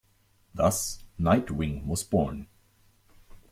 [0.55, 2.47] Thus, Nite-Wing was born.